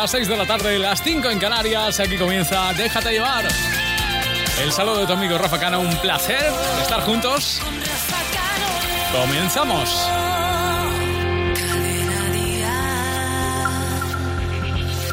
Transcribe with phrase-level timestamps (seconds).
[0.00, 2.00] Las 6 de la tarde, las 5 en Canarias.
[2.00, 3.46] Aquí comienza Déjate llevar.
[4.58, 5.78] El saludo de tu amigo Rafa Cano.
[5.78, 6.50] Un placer
[6.80, 7.60] estar juntos.
[9.12, 10.08] Comenzamos.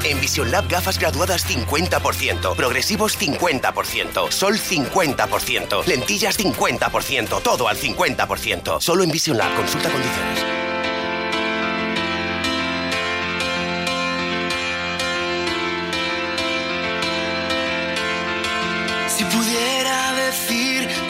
[0.06, 8.80] En Vision Lab gafas graduadas 50%, progresivos 50%, sol 50%, lentillas 50%, todo al 50%.
[8.80, 10.57] Solo en Vision Lab, consulta condiciones.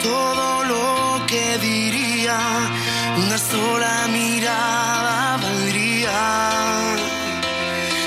[0.02, 2.38] Todo lo que diría,
[3.24, 6.96] una sola mirada valdría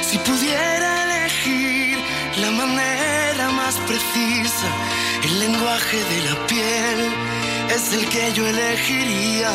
[0.01, 1.97] si pudiera elegir
[2.41, 4.67] la manera más precisa,
[5.23, 6.99] el lenguaje de la piel
[7.75, 9.51] es el que yo elegiría.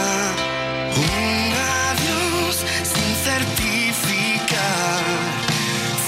[0.97, 1.53] Un
[1.91, 2.56] adiós
[2.92, 5.05] sin certificar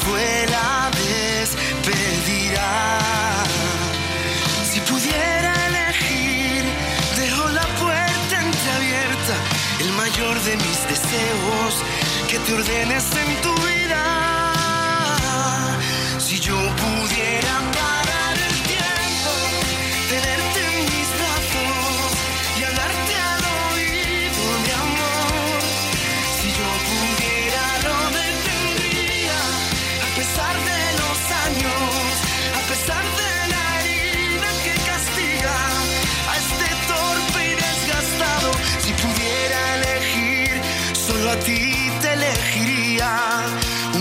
[0.03, 3.18] fue la despedida.
[10.49, 11.75] De mis deseos,
[12.31, 14.03] que te ordenes en tu vida.
[16.41, 17.58] Yo pudiera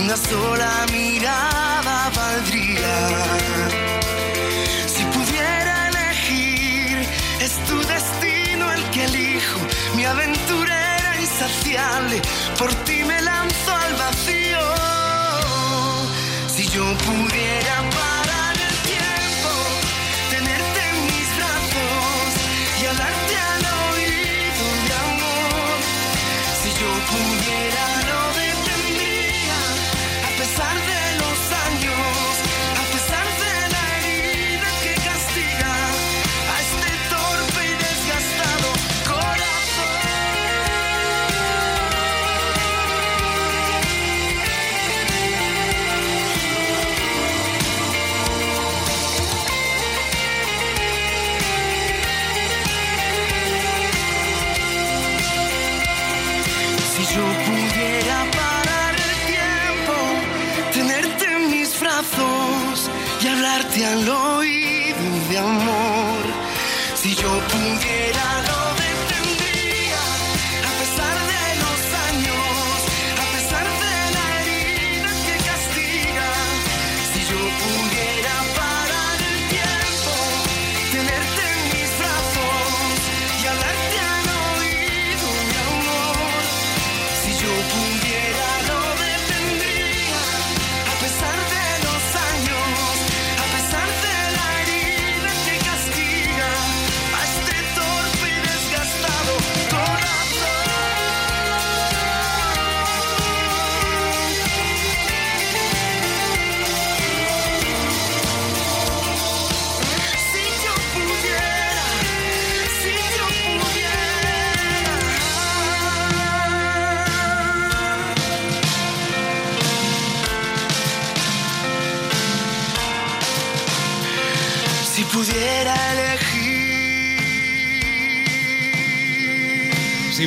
[0.08, 2.96] una sola mirada valdría.
[4.86, 7.06] Si pudiera elegir,
[7.40, 9.60] es tu destino el que elijo,
[9.96, 12.22] mi aventurera insaciable,
[12.58, 14.64] por ti me lanzo al vacío.
[16.54, 17.82] Si yo pudiera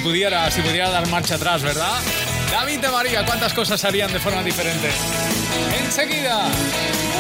[0.02, 2.00] si pudiera, si pudiera dar marcha atrás, ¿verdad?
[2.50, 4.90] David de María, ¿cuántas cosas harían de forma diferente?
[5.86, 6.48] Enseguida,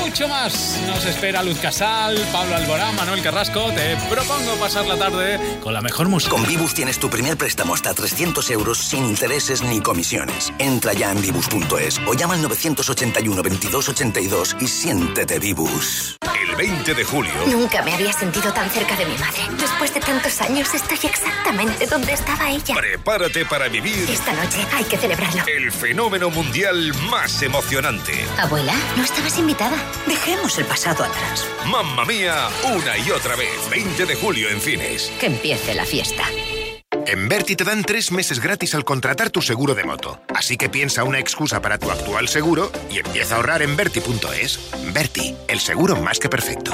[0.01, 0.79] mucho más.
[0.88, 3.72] Nos espera Luz Casal, Pablo Alborán, Manuel Carrasco.
[3.72, 6.31] Te propongo pasar la tarde con la mejor música.
[6.31, 10.52] Con Vibus tienes tu primer préstamo hasta 300 euros sin intereses ni comisiones.
[10.59, 16.17] Entra ya en Vibus.es o llama al 981 2282 y siéntete Vibus.
[16.58, 17.31] 20 de julio.
[17.47, 19.41] Nunca me había sentido tan cerca de mi madre.
[19.59, 22.75] Después de tantos años estoy exactamente donde estaba ella.
[22.75, 24.09] Prepárate para vivir.
[24.09, 25.43] Esta noche hay que celebrarlo.
[25.47, 28.14] El fenómeno mundial más emocionante.
[28.37, 29.75] Abuela, no estabas invitada.
[30.08, 31.46] Dejemos el pasado atrás.
[31.66, 33.70] Mamma mía, una y otra vez.
[33.70, 35.11] 20 de julio en cines.
[35.20, 36.23] Que empiece la fiesta.
[37.08, 40.22] En Berti te dan tres meses gratis al contratar tu seguro de moto.
[40.35, 44.59] Así que piensa una excusa para tu actual seguro y empieza a ahorrar en Berti.es.
[44.93, 46.73] Berti, el seguro más que perfecto.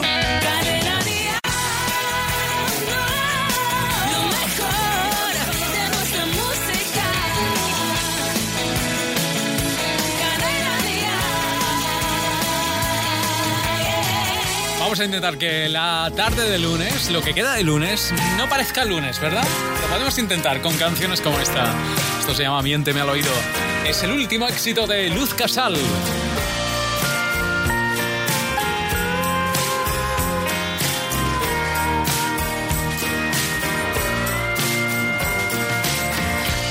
[14.87, 18.85] Vamos a intentar que la tarde de lunes, lo que queda de lunes, no parezca
[18.85, 19.43] lunes, ¿verdad?
[19.81, 21.75] Lo podemos intentar con canciones como esta.
[22.21, 23.29] Esto se llama Miénteme al oído.
[23.85, 25.75] Es el último éxito de Luz Casal.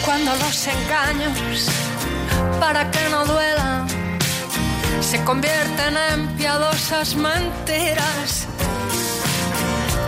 [0.07, 1.69] Cuando los engaños,
[2.59, 2.91] para
[5.27, 8.47] convierten en piadosas mentiras.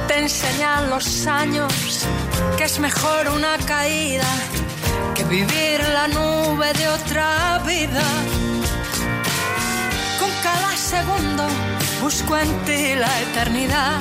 [0.07, 1.73] Te enseñan los años
[2.57, 4.31] que es mejor una caída
[5.17, 8.07] que vivir la nube de otra vida.
[10.21, 11.45] Con cada segundo
[12.01, 14.01] busco en ti la eternidad.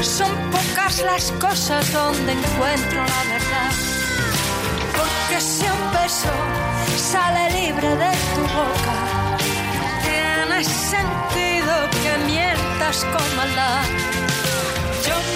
[0.00, 3.72] Son pocas las cosas donde encuentro la verdad.
[4.96, 6.34] Porque si un beso
[6.96, 9.13] sale libre de tu boca,
[10.54, 13.82] tiene sentido que mientas con maldad.
[15.06, 15.33] Yo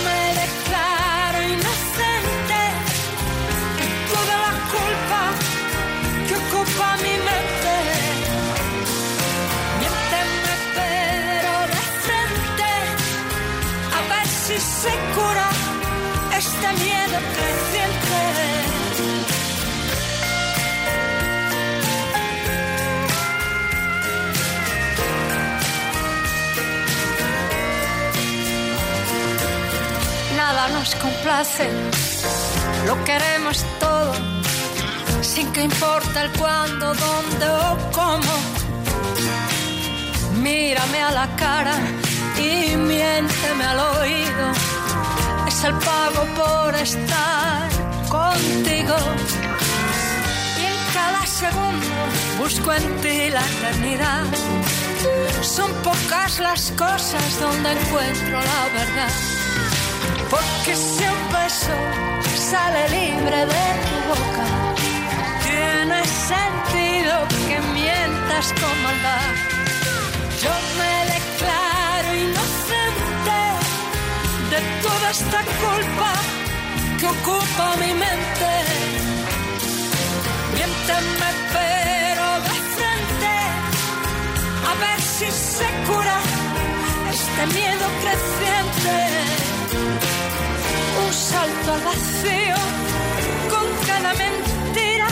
[30.88, 31.68] nos complace,
[32.86, 34.12] lo queremos todo,
[35.22, 38.34] sin que importe el cuándo, dónde o cómo.
[40.40, 41.76] Mírame a la cara
[42.38, 44.46] y miénteme al oído,
[45.46, 47.68] es el pago por estar
[48.08, 48.96] contigo.
[50.60, 51.96] Y en cada segundo
[52.38, 54.24] busco en ti la eternidad.
[55.42, 59.37] Son pocas las cosas donde encuentro la verdad.
[60.30, 61.74] Porque si un beso
[62.50, 64.46] sale libre de tu boca,
[65.46, 67.14] tiene sentido
[67.48, 69.30] que mientas con maldad.
[70.42, 73.40] Yo me declaro inocente
[74.52, 76.12] de toda esta culpa
[76.98, 78.50] que ocupa mi mente.
[80.54, 83.34] Miénteme pero de frente,
[84.70, 86.18] a ver si se cura
[87.10, 89.38] este miedo creciente
[91.08, 92.58] un salto al vacío
[93.52, 95.08] con cada mentira.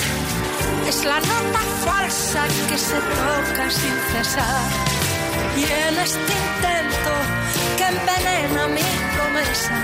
[0.86, 4.66] Es la nota falsa que se toca sin cesar.
[5.60, 7.12] Y en este intento
[7.78, 9.76] que envenena mi promesa,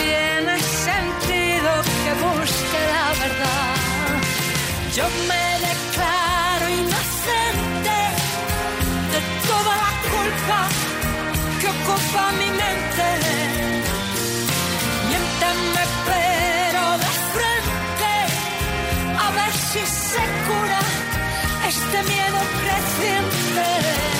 [0.00, 0.54] tiene
[0.88, 1.70] sentido
[2.02, 3.74] que busque la verdad.
[4.96, 7.98] Yo me declaro inocente
[9.12, 10.58] de toda la culpa
[11.60, 12.72] que ocupa mi mente
[15.52, 18.12] miénteme pero de frente
[19.18, 20.80] a ver si se cura
[21.68, 24.11] este miedo creciente.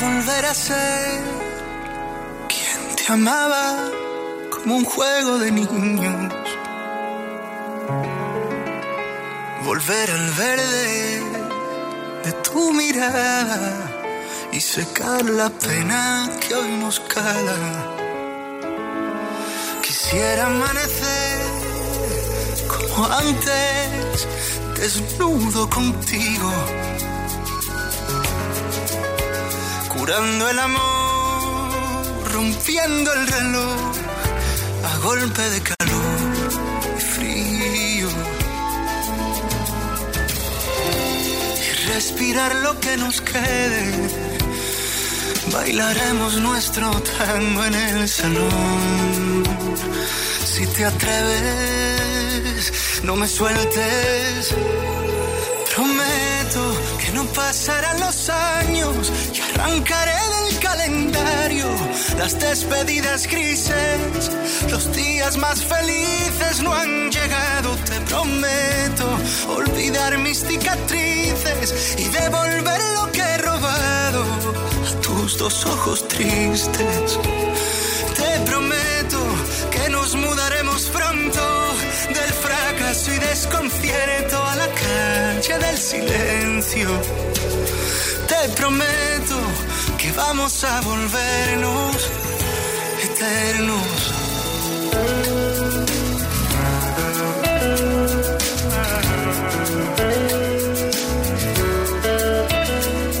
[0.00, 1.20] Volver a ser
[2.48, 3.90] quien te amaba
[4.50, 6.32] como un juego de niños.
[9.64, 11.22] Volver al verde
[12.24, 13.90] de tu mirada
[14.52, 17.56] y secar la pena que hoy nos cala.
[19.82, 21.40] Quisiera amanecer
[22.68, 24.26] como antes,
[24.76, 26.52] desnudo contigo
[30.04, 33.92] curando el amor, rompiendo el reloj
[34.84, 36.32] a golpe de calor
[36.98, 38.08] y frío.
[41.64, 44.10] Y respirar lo que nos quede
[45.54, 49.44] Bailaremos nuestro tango en el salón.
[50.44, 52.72] Si te atreves,
[53.04, 54.54] no me sueltes.
[57.32, 61.66] Pasarán los años y arrancaré del calendario
[62.18, 64.30] las despedidas grises.
[64.70, 73.10] Los días más felices no han llegado, te prometo olvidar mis cicatrices y devolver lo
[73.12, 77.18] que he robado a tus dos ojos tristes.
[82.94, 86.88] Fracaso y desconcierto a la calle del silencio.
[88.28, 89.38] Te prometo
[89.98, 91.96] que vamos a volvernos
[93.02, 93.86] eternos.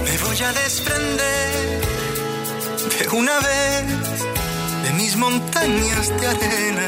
[0.04, 1.80] Me voy a desprender
[2.98, 3.84] de una vez
[4.84, 6.86] de mis montañas de arena,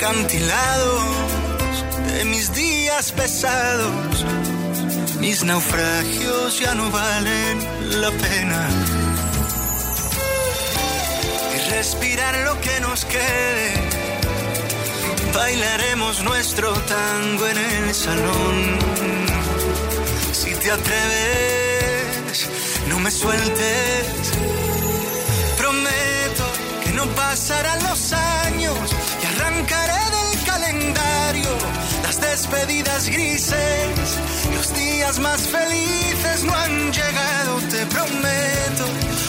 [0.00, 1.02] acantilados,
[2.06, 4.24] de mis días pesados.
[5.20, 7.58] Mis naufragios ya no valen
[8.00, 8.66] la pena.
[11.54, 13.74] Y respirar lo que nos quede.
[15.34, 18.78] Bailaremos nuestro tango en el salón.
[20.32, 22.48] Si te atreves,
[22.88, 24.06] no me sueltes.
[25.58, 26.44] Prometo
[26.84, 29.09] que no pasarán los años
[29.50, 31.50] arrancaré del calendario
[32.02, 34.18] las despedidas grises.
[34.54, 38.84] Los días más felices no han llegado, te prometo.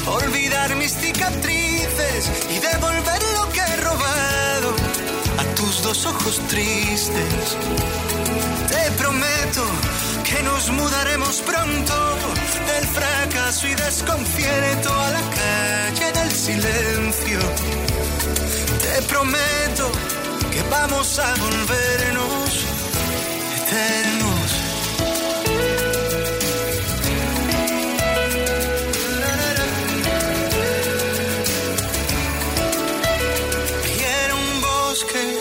[0.07, 4.75] Olvidar mis cicatrices y devolver lo que he robado
[5.37, 7.57] a tus dos ojos tristes.
[8.69, 9.63] Te prometo
[10.23, 12.17] que nos mudaremos pronto
[12.67, 17.39] del fracaso y desconcierto a la calle del silencio.
[18.81, 19.91] Te prometo
[20.51, 22.65] que vamos a volvernos
[23.57, 24.51] eternos.
[33.97, 35.37] Quiero un bosque,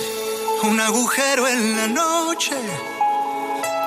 [0.65, 2.57] un agujero en la noche,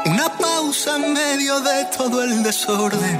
[0.05, 3.19] una pausa en medio de todo el desorden.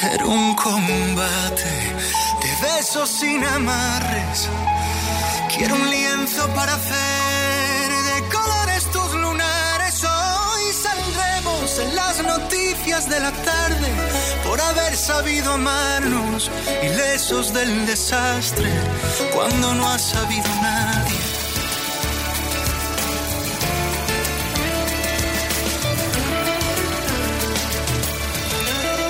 [0.00, 1.96] Quiero un combate
[2.42, 4.48] de besos sin amarres.
[5.58, 10.04] Quiero un lienzo para hacer de colores tus lunares.
[10.04, 13.88] Hoy saldremos en las noticias de la tarde
[14.46, 16.50] por haber sabido amarnos,
[16.82, 18.70] ilesos del desastre,
[19.32, 21.16] cuando no ha sabido nadie.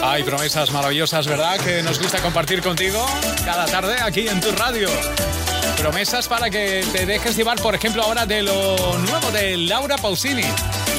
[0.04, 1.58] Hay promesas maravillosas, ¿verdad?
[1.58, 3.04] Que nos gusta compartir contigo
[3.44, 4.88] cada tarde aquí en tu radio.
[5.76, 10.42] Promesas para que te dejes llevar, por ejemplo, ahora de lo nuevo de Laura Pausini.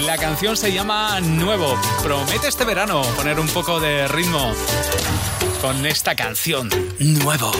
[0.05, 1.75] La canción se llama Nuevo.
[2.03, 4.53] Promete este verano poner un poco de ritmo
[5.61, 6.69] con esta canción,
[6.99, 7.51] Nuevo.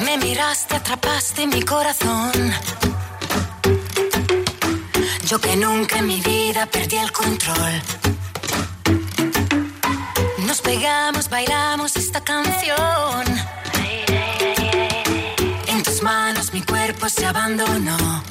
[0.00, 2.32] Me miraste, atrapaste mi corazón.
[5.26, 7.82] Yo que nunca en mi vida perdí el control.
[10.74, 13.24] Pegamos, bailamos esta canción.
[15.68, 18.24] En tus manos mi cuerpo se abandonó.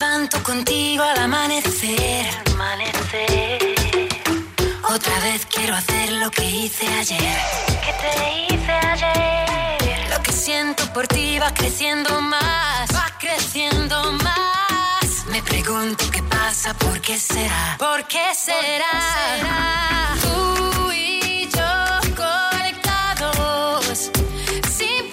[0.00, 2.26] Levanto contigo al amanecer.
[2.52, 4.08] Amanecer.
[4.88, 7.38] Otra vez quiero hacer lo que hice ayer.
[7.84, 10.10] ¿Qué te hice ayer?
[10.10, 15.26] Lo que siento por ti va creciendo más, va creciendo más.
[15.28, 20.14] Me pregunto qué pasa, por qué será, por qué será.
[20.22, 24.10] Tú y yo conectados,
[24.76, 25.09] sin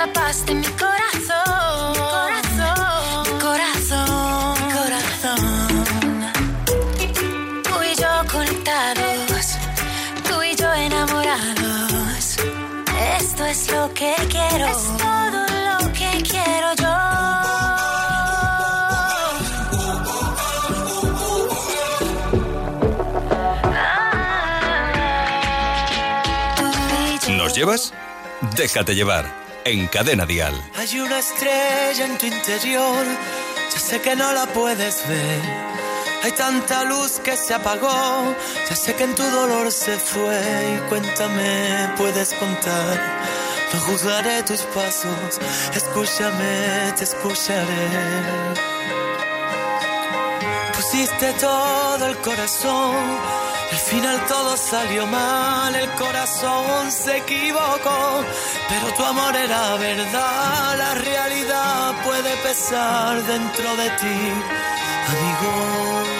[0.00, 1.94] atrapaste mi corazón.
[1.94, 6.32] Corazón, corazón, corazón.
[7.64, 9.58] Tú y yo conectados,
[10.26, 12.38] tú y yo enamorados.
[13.18, 14.68] Esto es lo que quiero.
[14.68, 16.96] Es todo lo que quiero yo.
[26.56, 26.64] Tú
[27.04, 27.36] y yo.
[27.36, 27.92] ¿Nos llevas?
[28.56, 29.39] Déjate llevar.
[29.64, 30.54] En Cadena Dial.
[30.76, 33.04] Hay una estrella en tu interior,
[33.72, 35.40] ya sé que no la puedes ver.
[36.22, 38.34] Hay tanta luz que se apagó,
[38.68, 40.40] ya sé que en tu dolor se fue.
[40.74, 43.20] Y cuéntame, puedes contar.
[43.72, 45.38] No juzgaré tus pasos,
[45.74, 47.88] escúchame, te escucharé.
[50.74, 52.96] Pusiste todo el corazón,
[53.70, 58.24] al final todo salió mal, el corazón se equivocó,
[58.68, 64.32] pero tu amor era verdad, la realidad puede pesar dentro de ti,
[65.12, 66.10] amigo.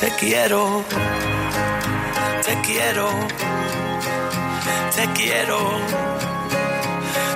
[0.00, 0.84] Te quiero,
[2.46, 3.10] te quiero,
[4.94, 5.58] te quiero,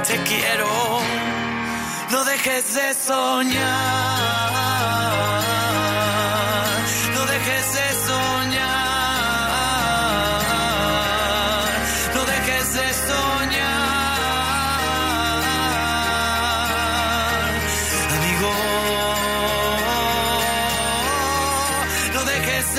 [0.07, 0.68] te quiero.
[2.11, 3.62] No dejes de soñar,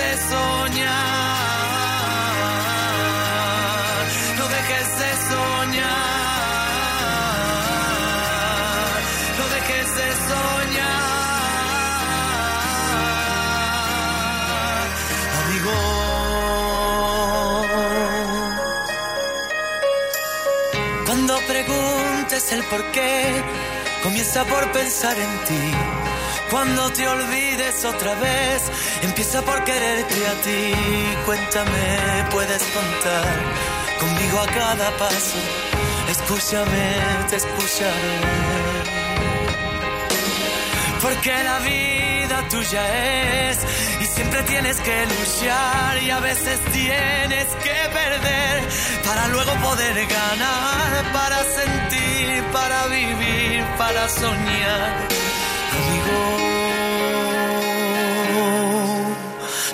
[0.04, 1.64] de soñar,
[4.38, 5.94] no dejes de soñar,
[9.38, 11.14] no dejes de soñar,
[15.42, 15.78] amigo.
[21.06, 23.14] Cuando preguntes el por qué,
[24.04, 25.64] comienza por pensar en ti.
[26.50, 30.74] Cuando te olvides otra vez, empieza por quererte a ti.
[31.26, 33.26] Cuéntame, puedes contar
[34.00, 35.38] conmigo a cada paso.
[36.10, 36.96] Escúchame,
[37.30, 38.20] te escucharé.
[41.02, 43.58] Porque la vida tuya es
[44.02, 48.64] y siempre tienes que luchar y a veces tienes que perder
[49.06, 55.33] para luego poder ganar, para sentir, para vivir, para soñar.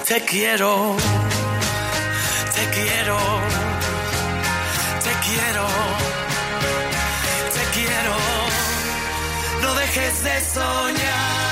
[0.10, 0.96] Te quiero,
[2.56, 3.18] te quiero,
[5.04, 5.68] te quiero,
[7.54, 8.15] te quiero.
[9.62, 11.49] No dejes de soñar.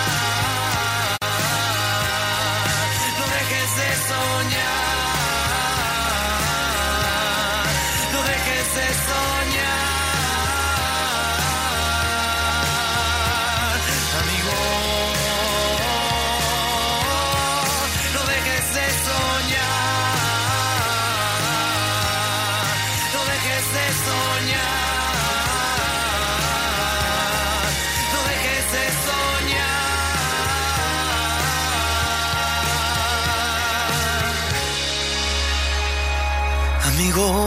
[37.18, 37.47] Conmigo.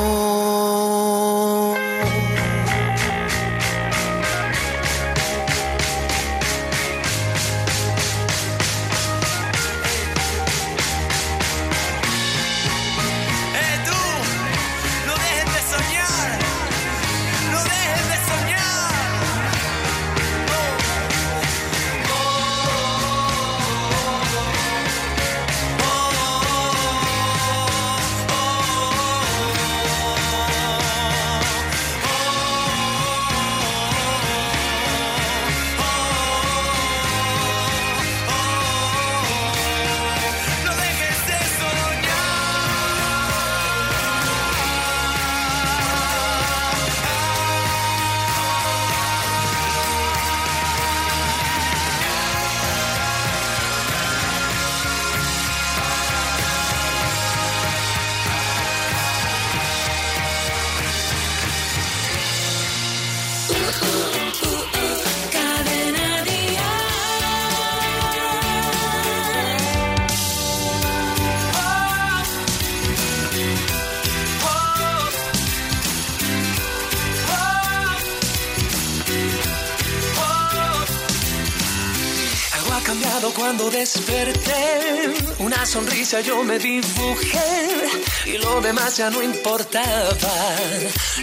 [86.11, 87.89] Sonrisa yo me dibujé
[88.27, 90.57] y lo demás ya no importaba.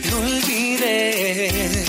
[0.10, 1.86] Lo olvidé.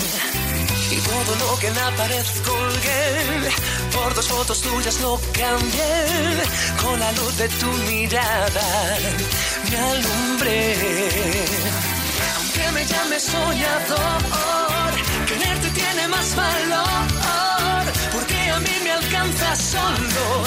[0.91, 3.51] Y todo lo que en la pared colgué,
[3.93, 6.43] por dos fotos tuyas lo cambié.
[6.81, 8.97] Con la luz de tu mirada
[9.69, 10.75] me alumbré.
[12.37, 14.91] Aunque me llames soñador,
[15.27, 17.85] quererte tiene más valor.
[18.13, 20.43] Porque a mí me alcanza solo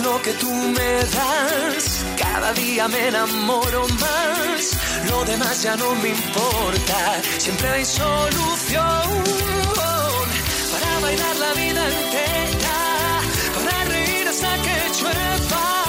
[0.00, 2.04] lo que tú me das.
[2.16, 4.76] Cada día me enamoro más.
[5.08, 7.20] Lo demás ya no me importa.
[7.38, 9.24] Siempre hay solución
[10.72, 12.78] para bailar la vida entera.
[13.54, 15.87] Para reír hasta que llueva.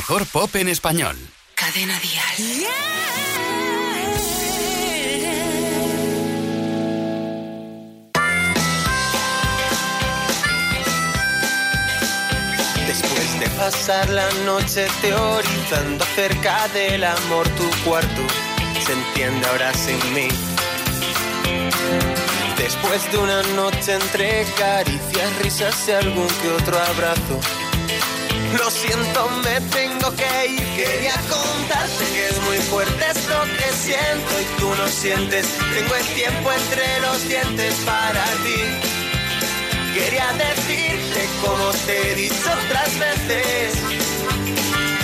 [0.00, 1.14] Mejor pop en español.
[1.54, 2.66] Cadena Dial.
[12.86, 18.22] Después de pasar la noche teorizando acerca del amor, tu cuarto
[18.82, 20.28] se entiende ahora sin mí.
[22.56, 27.59] Después de una noche entre caricias, risas y algún que otro abrazo.
[28.58, 30.64] Lo siento, me tengo que ir.
[30.74, 35.46] Quería contarte que es muy fuerte esto que siento y tú no sientes.
[35.74, 38.60] Tengo el tiempo entre los dientes para ti.
[39.94, 43.74] Quería decirte como te he dicho otras veces.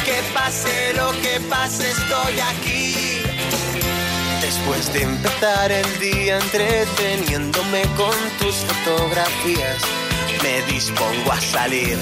[0.04, 3.22] Que pase lo que pase, estoy aquí.
[4.40, 9.82] Después de empezar el día entreteniéndome con tus fotografías,
[10.42, 11.98] me dispongo a salir.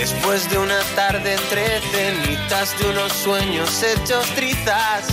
[0.00, 5.04] Después de una tarde entre cenitas de unos sueños hechos trizas,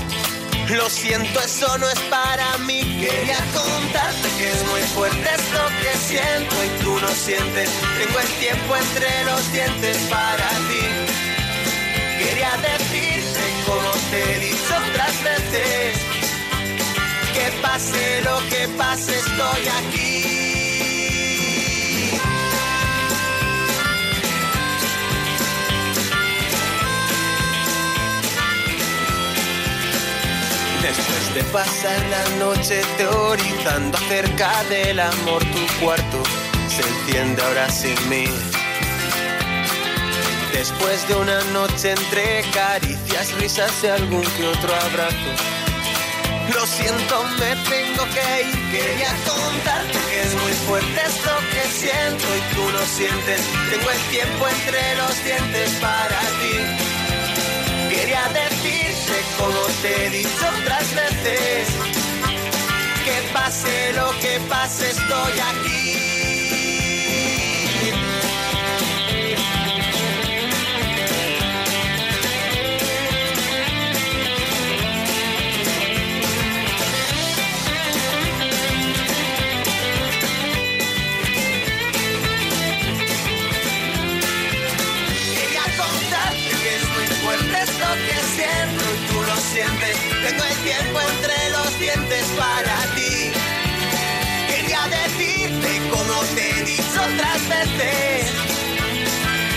[0.69, 2.79] lo siento, eso no es para mí.
[2.97, 7.69] Quería contarte que es muy fuerte esto que siento y tú no sientes.
[7.97, 10.85] Tengo el tiempo entre los dientes para ti.
[12.17, 15.97] Quería decirte como te he dicho otras veces.
[17.33, 20.46] Que pase lo que pase, estoy aquí.
[30.87, 36.23] Después de pasar la noche teorizando acerca del amor, tu cuarto
[36.69, 38.25] se enciende ahora sin mí.
[40.53, 45.31] Después de una noche entre caricias, risas y algún que otro abrazo.
[46.55, 48.71] Lo siento, me tengo que ir.
[48.71, 53.41] Quería contarte que es muy fuerte esto que siento y tú no sientes.
[53.69, 56.96] Tengo el tiempo entre los dientes para ti.
[57.97, 61.67] Quería decirte como te he dicho otras veces.
[63.03, 66.06] Que pase lo que pase, estoy aquí.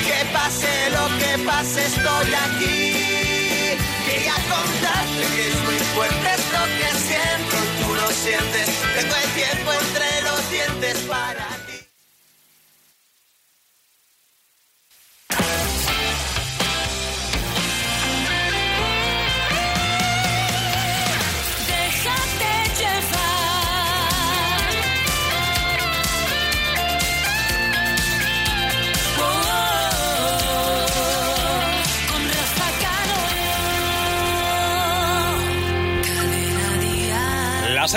[0.06, 3.76] Que pase lo que pase, estoy aquí.
[4.06, 8.68] Quería contarte que es muy fuerte esto que siento tú lo sientes.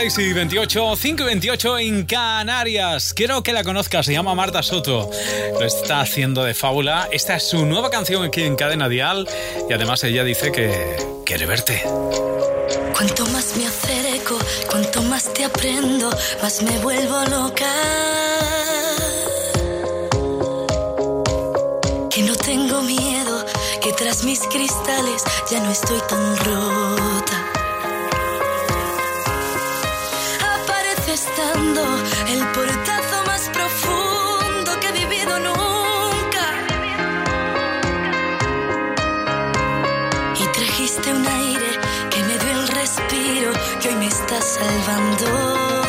[0.10, 3.13] 6 y 28, 5 y 28 en Canarias.
[3.13, 5.10] Quiero que la conozcas, se llama Marta Soto.
[5.58, 7.08] Lo está haciendo de fábula.
[7.10, 9.26] Esta es su nueva canción aquí en Cadena Dial.
[9.70, 11.84] Y además ella dice que quiere verte.
[12.94, 14.38] Cuanto más me acerco,
[14.70, 16.10] cuanto más te aprendo,
[16.42, 17.72] más me vuelvo loca.
[22.10, 23.46] Que no tengo miedo,
[23.82, 27.23] que tras mis cristales ya no estoy tan rota.
[31.63, 36.45] El portazo más profundo que he vivido nunca.
[40.41, 45.83] Y trajiste un aire que me dio el respiro que hoy me está salvando.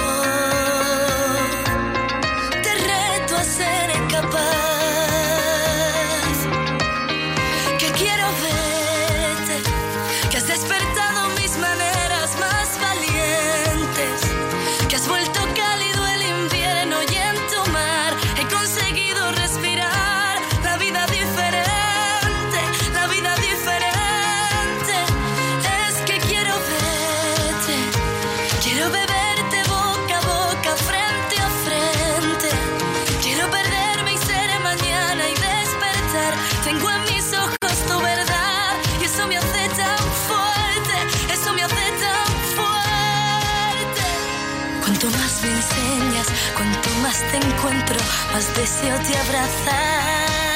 [48.32, 50.54] más deseo de abrazar.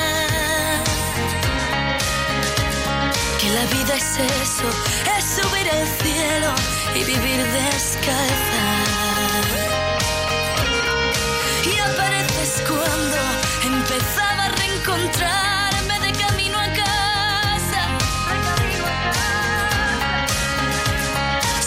[3.40, 4.10] Que la vida es
[4.42, 4.68] eso,
[5.16, 6.50] es subir al cielo
[6.94, 8.64] y vivir descalza.
[11.70, 13.18] Y apareces cuando
[13.64, 17.82] empezaba a reencontrarme de camino a casa.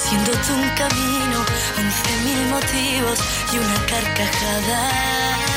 [0.03, 1.37] Siendo un camino,
[1.79, 3.19] once mil motivos
[3.53, 5.50] y una carcajada.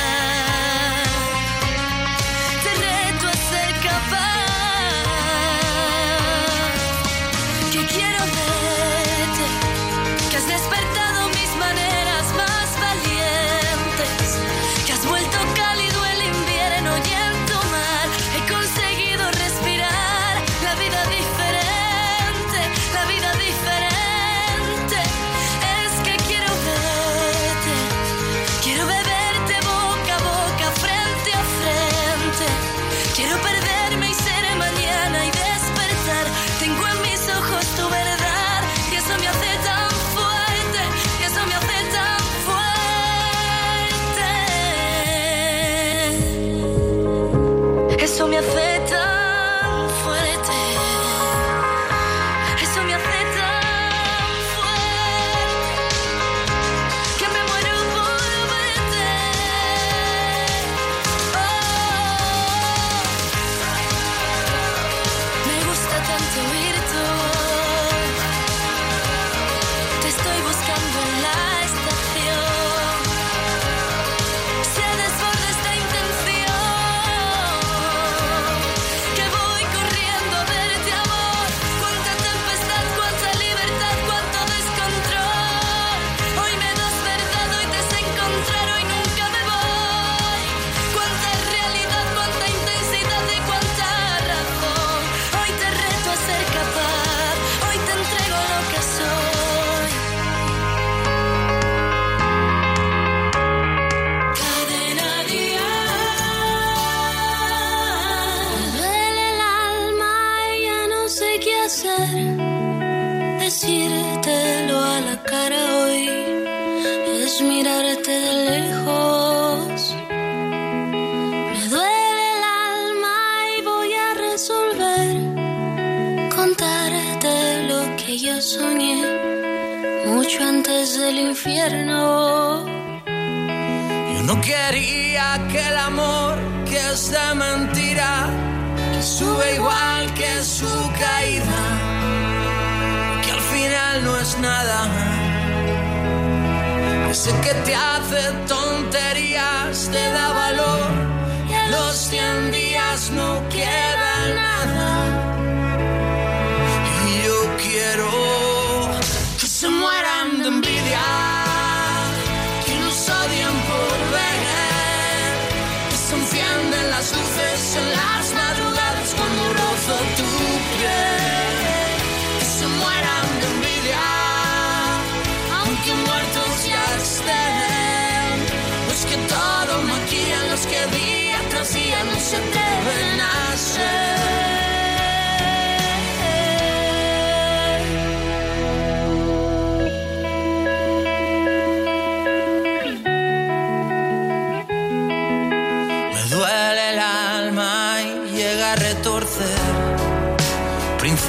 [48.35, 48.74] me a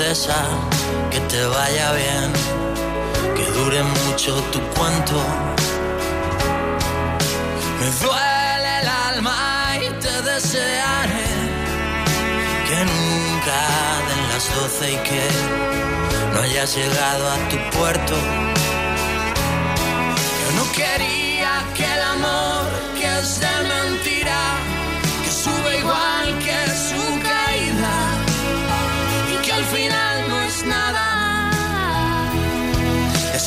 [0.06, 2.32] que te vaya bien,
[3.36, 5.15] que dure mucho tu cuento.
[7.79, 11.32] Me duele el alma y te desearé
[12.67, 13.60] que nunca
[14.08, 15.23] den las doce y que
[16.34, 18.15] no hayas llegado a tu puerto.
[20.42, 22.65] Yo no quería que el amor
[23.00, 24.42] que es de mentira,
[25.23, 26.65] que sube igual que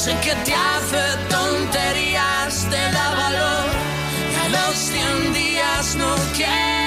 [0.09, 3.71] sé que te hace tonterías, te da valor.
[4.33, 6.78] Y a los 100 días no quiero.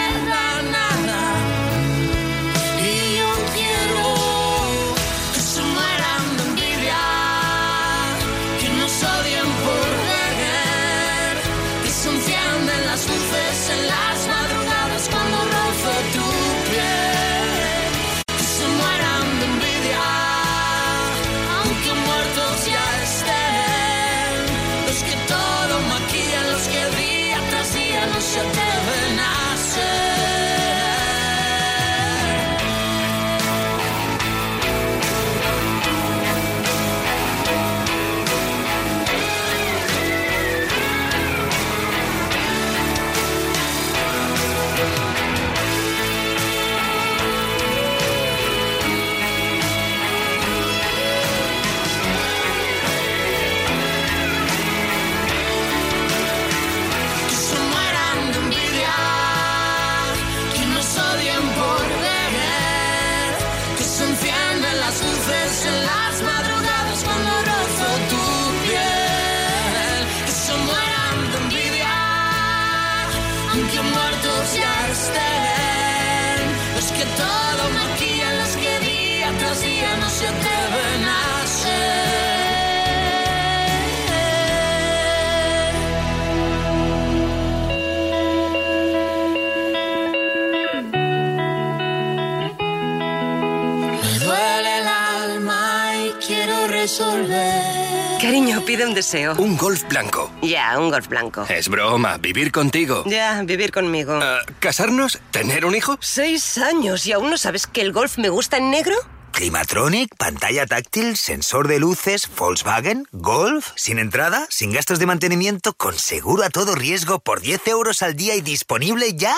[98.21, 99.33] Cariño, pide un deseo.
[99.37, 100.31] Un golf blanco.
[100.43, 101.43] Ya, un golf blanco.
[101.49, 103.03] Es broma, vivir contigo.
[103.07, 104.19] Ya, vivir conmigo.
[104.21, 105.19] Ah, ¿Casarnos?
[105.31, 105.97] ¿Tener un hijo?
[106.01, 108.95] Seis años y aún no sabes que el golf me gusta en negro.
[109.31, 115.97] Climatronic, pantalla táctil, sensor de luces, Volkswagen, Golf, sin entrada, sin gastos de mantenimiento, con
[115.97, 119.35] seguro a todo riesgo por 10 euros al día y disponible ya.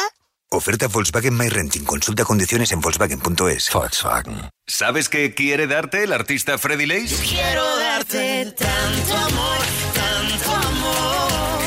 [0.54, 1.84] Oferta Volkswagen My Renting.
[1.84, 3.72] Consulta condiciones en Volkswagen.es.
[3.74, 4.50] Volkswagen.
[4.68, 7.16] ¿Sabes qué quiere darte el artista Freddy Lace?
[7.28, 9.58] Quiero darte tanto amor,
[9.96, 11.62] tanto amor.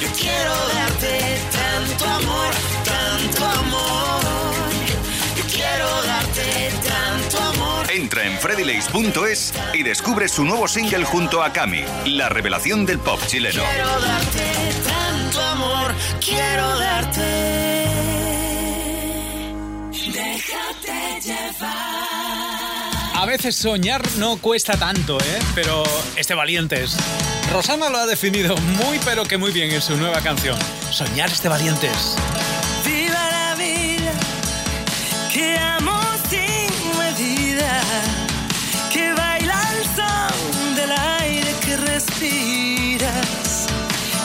[0.00, 2.54] Yo quiero darte tanto amor,
[2.84, 4.22] tanto amor.
[5.36, 7.90] Yo quiero darte tanto amor.
[7.90, 13.20] Entra en freddylace.es y descubre su nuevo single junto a Cami, la revelación del pop
[13.26, 13.62] chileno.
[13.64, 17.81] Quiero darte tanto amor, quiero darte.
[20.10, 21.72] Déjate llevar.
[23.14, 25.38] A veces soñar no cuesta tanto, ¿eh?
[25.54, 25.84] Pero
[26.16, 26.96] este valientes.
[27.52, 30.58] Rosana lo ha definido muy pero que muy bien en su nueva canción.
[30.90, 32.16] Soñar este valientes.
[32.84, 34.12] Viva la vida,
[35.32, 37.80] que amo sin medida,
[38.92, 43.66] que baila el son del aire que respiras,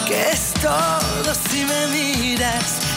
[0.07, 2.96] que es todo si me miras.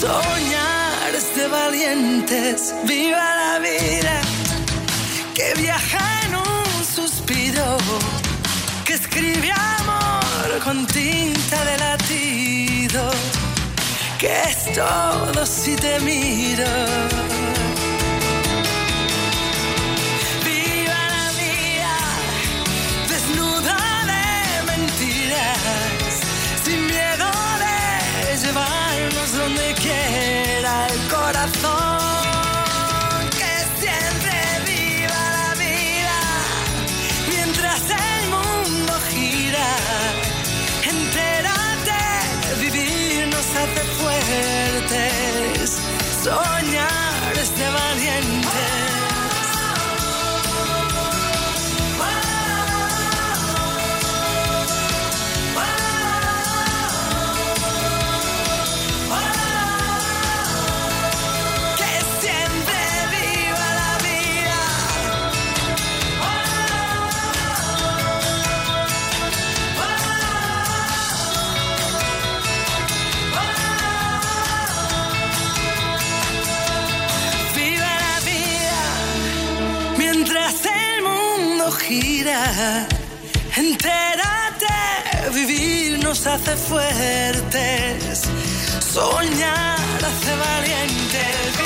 [0.01, 4.21] Soñar de valientes, viva la vida,
[5.33, 7.77] que viaja en un suspiro,
[8.85, 12.62] que escribe amor con tinta de latido,
[14.23, 17.32] que es todo si te miro.
[86.43, 88.21] Hace fuertes.
[88.79, 91.62] Soñar hace valientes.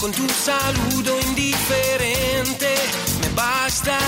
[0.00, 2.74] Con tu saludo indiferente.
[3.20, 3.98] Me basta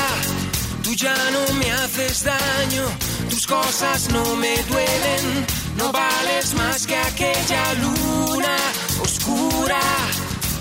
[0.83, 2.85] tu ya no me haces daño,
[3.29, 8.57] tus cosas no me duelen, no vales más que aquella luna
[9.03, 9.81] oscura.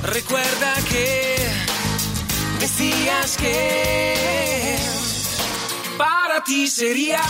[0.03, 1.37] Recuerda que
[2.59, 4.77] decías que
[5.97, 7.21] para ti sería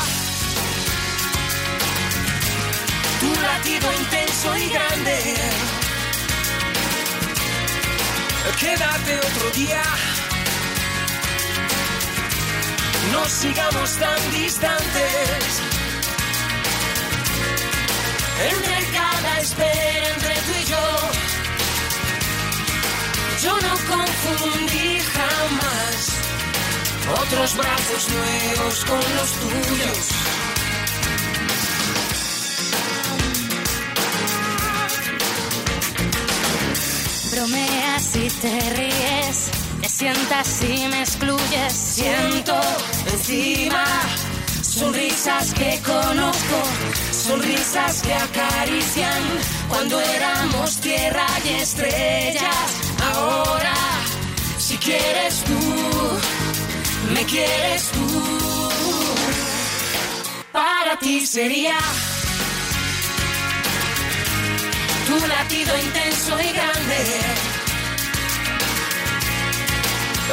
[3.19, 5.70] tu latido intenso y grande.
[8.59, 9.83] Quédate otro día.
[13.11, 15.61] No sigamos tan distantes.
[18.51, 20.85] Entre cada espera, entre tú y yo.
[23.43, 26.21] Yo no confundí jamás
[27.23, 30.21] otros brazos nuevos con los tuyos.
[38.15, 39.51] Y te ríes,
[39.81, 41.73] te sientas y me excluyes.
[41.73, 42.59] Siento
[43.11, 43.85] encima
[44.61, 46.57] sonrisas que conozco,
[47.11, 49.23] sonrisas que acarician
[49.69, 52.67] cuando éramos tierra y estrellas.
[53.13, 53.75] Ahora,
[54.57, 55.59] si quieres tú,
[57.13, 58.69] me quieres tú,
[60.51, 61.77] para ti sería
[65.05, 67.50] tu latido intenso y grande.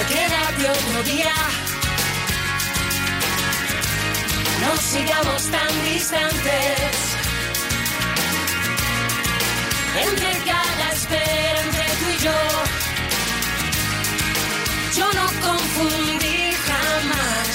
[0.07, 1.34] Quédate otro día.
[4.61, 6.90] No sigamos tan distantes.
[10.07, 12.38] Entre cada espera, entre tú y yo.
[14.99, 17.55] Yo no confundí jamás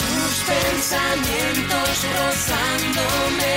[0.00, 3.56] tus pensamientos rozándome.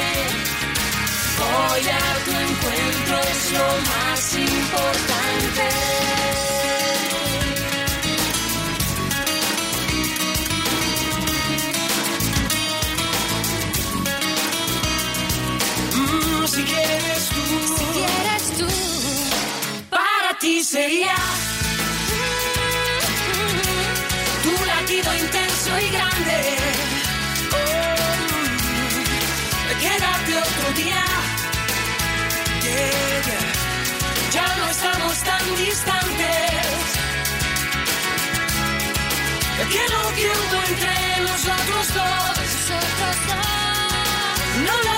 [1.39, 5.72] Voy a tu encuentro, es lo más importante.
[21.04, 21.16] Sería
[24.43, 26.58] tu latido intenso y grande.
[27.51, 28.06] Oh,
[29.82, 31.04] quédate otro día.
[32.62, 33.43] Yeah, yeah.
[34.32, 36.64] Ya no estamos tan distantes.
[39.72, 42.38] Que no tiempo entre nosotros dos.
[42.45, 43.43] nosotros dos.
[44.68, 44.93] No lo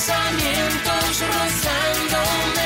[0.00, 2.59] pensamientos rozándome.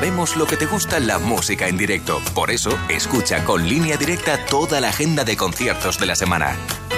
[0.00, 2.22] Sabemos lo que te gusta la música en directo.
[2.34, 6.56] Por eso, escucha con línea directa toda la agenda de conciertos de la semana.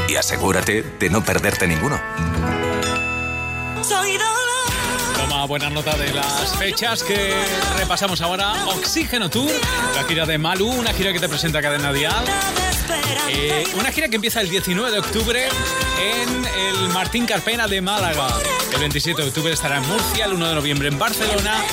[0.09, 2.01] Y asegúrate de no perderte ninguno.
[5.17, 7.35] Toma buena nota de las fechas que
[7.77, 8.53] repasamos ahora.
[8.67, 9.51] Oxígeno Tour,
[9.97, 12.25] la gira de Malu, una gira que te presenta Cadena Dial.
[13.29, 15.49] Eh, una gira que empieza el 19 de octubre
[16.01, 18.29] en el Martín Carpena de Málaga.
[18.73, 21.65] El 27 de octubre estará en Murcia, el 1 de noviembre en Barcelona,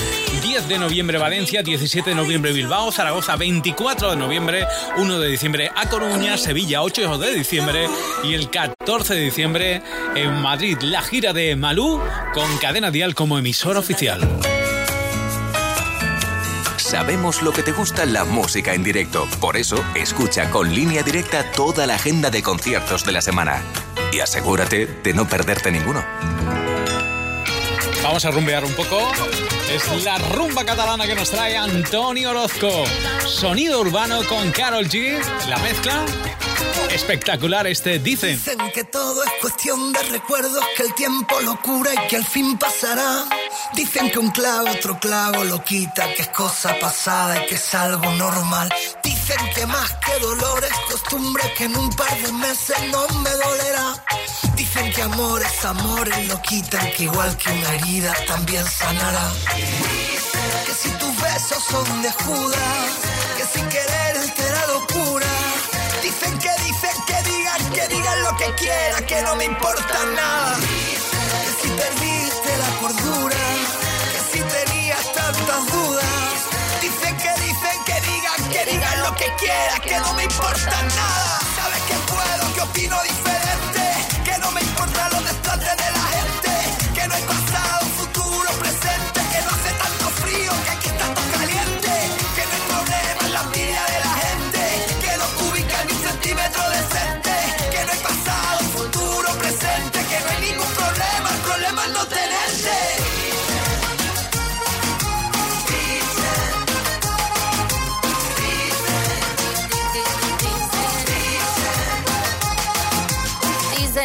[0.50, 4.66] 10 de noviembre Valencia, 17 de noviembre Bilbao, Zaragoza 24 de noviembre,
[4.98, 7.88] 1 de diciembre a Coruña, Sevilla 8 de diciembre
[8.24, 9.84] y el 14 de diciembre
[10.16, 10.80] en Madrid.
[10.82, 12.02] La gira de Malú
[12.34, 14.28] con Cadena Dial como emisor oficial.
[16.78, 19.28] Sabemos lo que te gusta la música en directo.
[19.40, 23.62] Por eso, escucha con línea directa toda la agenda de conciertos de la semana.
[24.12, 26.04] Y asegúrate de no perderte ninguno.
[28.04, 29.12] Vamos a rumbear un poco.
[29.70, 32.86] Es la rumba catalana que nos trae Antonio Orozco.
[33.26, 35.20] Sonido urbano con Carol G.
[35.48, 36.06] La mezcla.
[36.92, 38.32] Espectacular este dicen.
[38.32, 42.26] Dicen que todo es cuestión de recuerdos, que el tiempo lo cura y que al
[42.26, 43.26] fin pasará.
[43.74, 47.76] Dicen que un clavo otro clavo lo quita, que es cosa pasada y que es
[47.76, 48.70] algo normal.
[49.04, 53.30] Dicen que más que dolor es costumbre, que en un par de meses no me
[53.30, 54.04] dolerá.
[54.56, 57.89] Dicen que amor es amor y lo quitan, que igual que una herida
[58.28, 59.32] también sanará.
[60.66, 62.90] Que si tus besos son de Judas,
[63.36, 65.28] que sin querer te da locura.
[66.04, 70.58] Dicen que dicen que digan, que digan lo que quieran, que no me importa nada.
[71.44, 73.38] Que si perdiste la cordura,
[74.14, 76.06] que si tenías tantas dudas.
[76.82, 81.40] Dicen que dicen que digan, que digan lo que quieran, que no me importa nada.
[81.58, 83.79] Sabes que puedo, que opino diferente,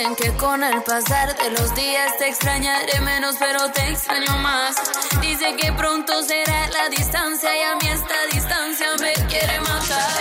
[0.04, 4.76] Dicen que con el pasar de los días te extrañaré menos, pero te extraño más.
[5.22, 10.12] Dice que pronto será la distancia y a mí esta distancia me quiere matar.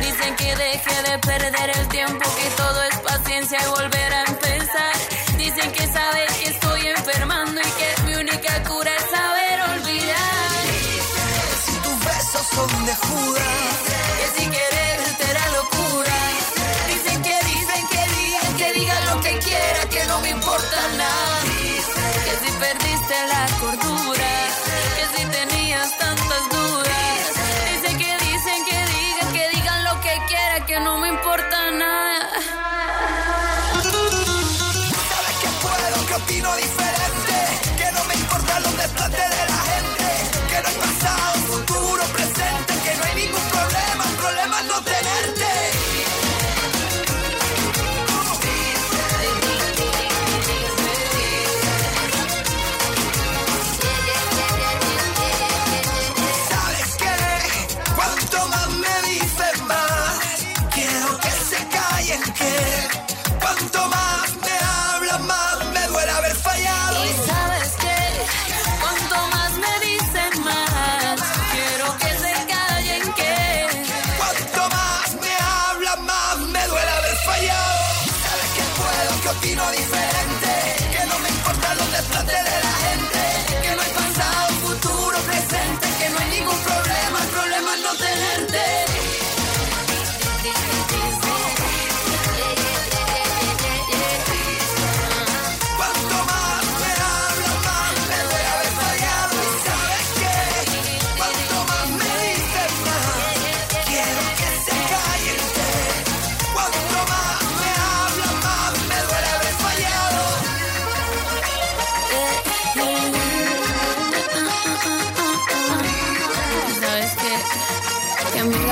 [0.00, 4.94] Dicen que deje de perder el tiempo, que todo es paciencia y volver a empezar.
[5.36, 10.66] Dicen que sabe que estoy enfermando y que mi única cura es saber olvidar.
[11.64, 13.71] Si tus besos son de Judas,
[23.12, 23.51] si perdiste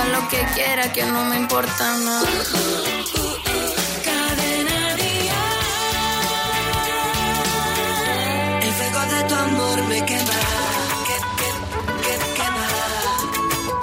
[0.06, 2.28] lo que quiera, que no me importa nada.
[4.04, 4.96] Cadena
[8.66, 10.40] El fuego de tu amor me quema,
[11.06, 11.48] que, que.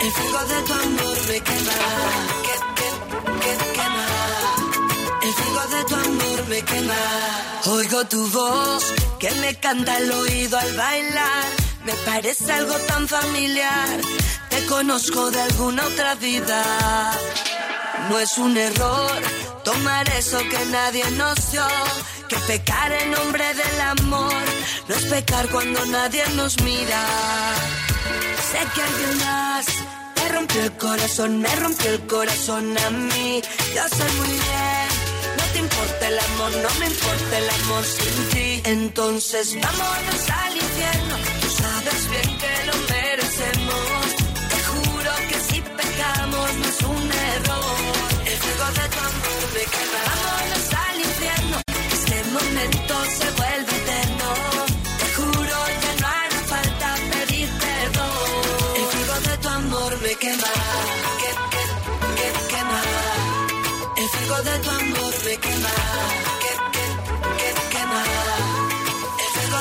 [0.05, 1.77] El fuego de tu amor me quema,
[2.45, 2.89] que, que.
[5.27, 7.01] El fuego de tu amor me quema.
[7.65, 8.83] Oigo tu voz
[9.19, 11.45] que me canta al oído al bailar.
[11.85, 14.01] Me parece algo tan familiar.
[14.67, 16.61] Conozco de alguna otra vida.
[18.09, 19.21] No es un error
[19.63, 21.65] tomar eso que nadie nos dio.
[22.27, 24.33] Que pecar en nombre del amor
[24.87, 27.01] no es pecar cuando nadie nos mira.
[28.51, 29.65] Sé que alguien más
[30.15, 33.41] te rompió el corazón, me rompió el corazón a mí.
[33.73, 34.89] Yo sé muy bien,
[35.37, 38.61] no te importa el amor, no me importa el amor sin ti.
[38.65, 42.36] Entonces vámonos al infierno, tú sabes bien
[48.77, 50.01] de tu amor me quema.
[50.09, 51.57] Vámonos al infierno,
[51.97, 54.27] este momento se vuelve eterno.
[54.99, 58.11] Te juro que no hará falta pedir perdón.
[58.79, 60.53] El fuego de tu amor me quema,
[61.21, 61.63] que, que,
[62.17, 62.81] que quema.
[64.01, 65.75] El fuego de tu amor me quema,
[66.43, 66.85] que, que,
[67.39, 68.01] que quema.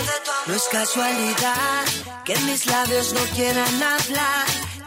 [0.06, 0.46] De tu amor.
[0.46, 1.84] No es casualidad
[2.24, 4.46] que mis labios no quieran hablar,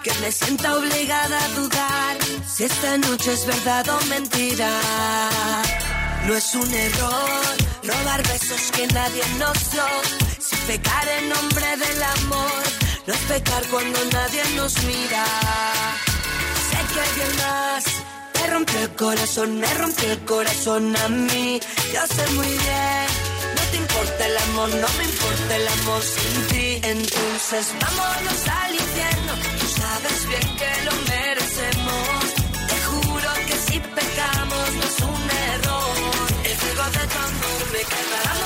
[0.09, 4.69] que me sienta obligada a dudar si esta noche es verdad o mentira.
[6.25, 7.41] No es un error
[7.83, 9.87] robar besos que nadie nos dio.
[10.39, 12.63] Si pecar en nombre del amor,
[13.07, 15.25] no es pecar cuando nadie nos mira.
[16.69, 17.83] Sé que alguien más
[18.33, 21.59] te rompió el corazón, me rompió el corazón a mí.
[21.93, 23.07] Yo sé muy bien,
[23.55, 26.79] no te importa el amor, no me importa el amor sin ti.
[26.83, 29.33] Entonces vámonos al infierno,
[29.79, 32.19] sabes bien que lo merecemos.
[32.69, 35.23] Te juro que si pecamos no es un
[35.53, 35.95] error.
[36.43, 38.38] El fuego de tu amor me quema.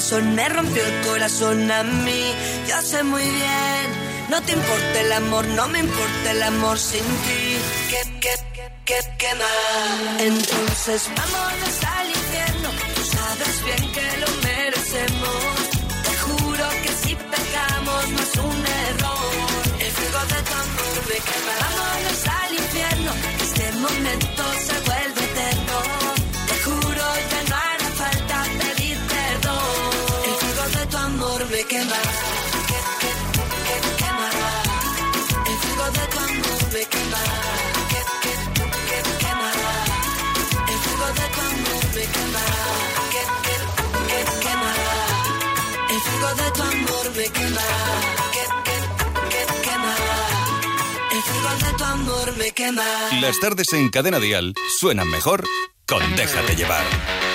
[0.00, 2.32] corazón, me rompió el corazón a mí.
[2.66, 3.86] Yo sé muy bien,
[4.30, 7.58] no te importa el amor, no me importa el amor sin ti.
[7.90, 8.34] Que, que,
[8.86, 10.20] que, que mal.
[10.20, 15.42] Entonces vámonos al infierno, tú sabes bien que lo merecemos.
[16.04, 19.20] Te juro que si pecamos no es un error.
[19.80, 21.54] El fuego de tu amor me quema.
[21.60, 24.29] Vámonos al infierno, este momento
[53.20, 55.44] Las tardes en Cadena Dial suenan mejor
[55.86, 57.29] con Déjate llevar.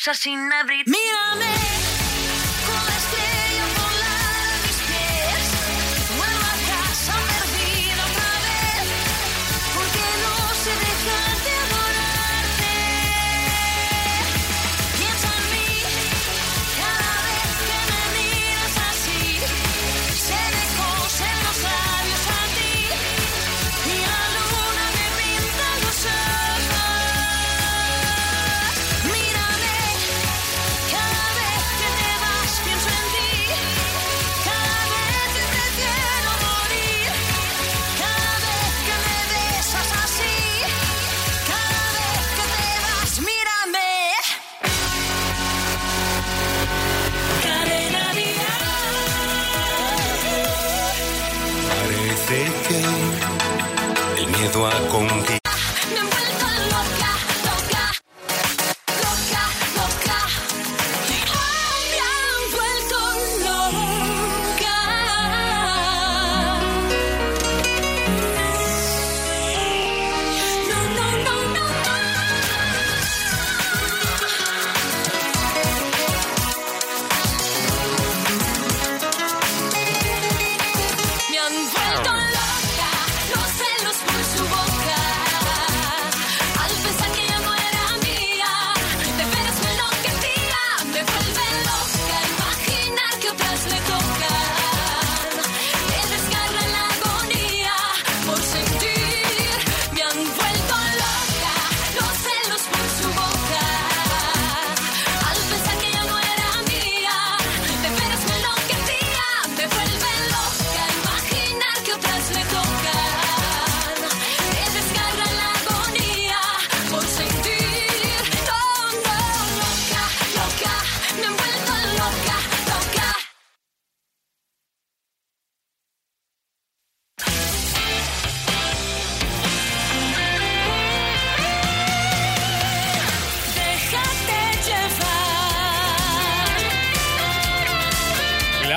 [0.00, 0.86] marcha sin abrir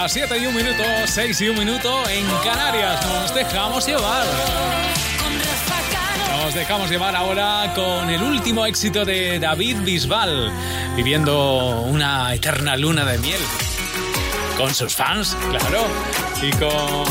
[0.04, 3.06] Las 7 y un minuto, 6 y un minuto en Canarias.
[3.06, 4.26] Nos dejamos llevar.
[6.30, 10.52] Nos dejamos llevar ahora con el último éxito de David Bisbal,
[10.98, 13.40] viviendo una eterna luna de miel.
[14.58, 15.88] Con sus fans, claro.
[16.42, 17.06] Y con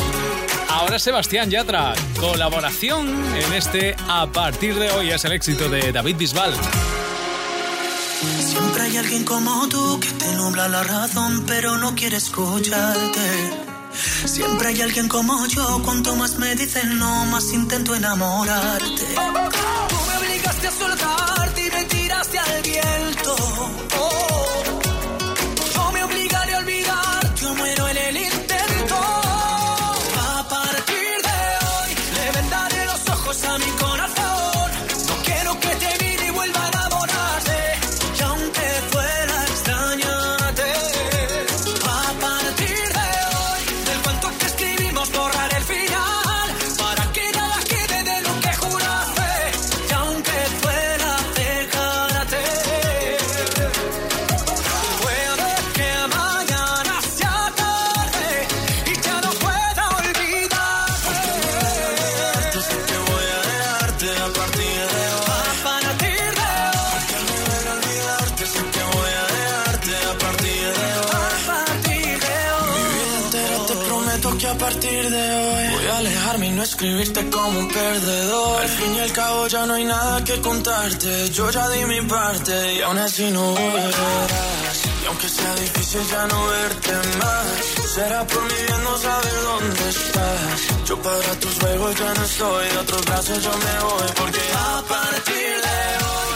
[0.68, 6.16] Ahora Sebastián Yatra, colaboración en este A partir de hoy es el éxito de David
[6.18, 6.52] Bisbal.
[8.92, 13.50] Hay alguien como tú que te nubla la razón, pero no quiere escucharte.
[14.26, 18.84] Siempre hay alguien como yo, cuanto más me dicen no, más intento enamorarte.
[18.84, 23.36] Tú me obligaste a soltarte y me tiraste al viento.
[76.82, 78.60] Escribiste como un perdedor.
[78.60, 81.30] Al fin y al cabo ya no hay nada que contarte.
[81.30, 84.76] Yo ya di mi parte y aún así no volverás.
[85.00, 87.46] Y aunque sea difícil ya no verte más,
[87.94, 90.86] será por mi bien no saber dónde estás.
[90.88, 94.82] Yo para tus juegos ya no estoy, de otros brazos yo me voy porque a
[94.88, 96.31] partir de hoy.